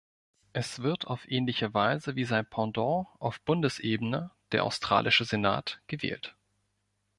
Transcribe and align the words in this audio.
Es 0.51 0.81
wird 0.81 1.05
auf 1.05 1.29
ähnliche 1.29 1.75
Weise 1.75 2.15
wie 2.15 2.23
sein 2.23 2.43
Pendant 2.47 3.05
auf 3.19 3.39
Bundesebene– 3.41 4.31
der 4.51 4.63
Australische 4.63 5.25
Senat– 5.25 5.79
gewählt. 5.85 6.33